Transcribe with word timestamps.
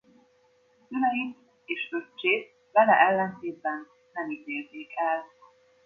Szüleit 0.87 1.37
és 1.65 1.91
öccsét 1.91 2.53
vele 2.71 2.95
ellentétben 3.07 3.87
nem 4.13 4.29
ítélték 4.29 4.89
el. 4.95 5.21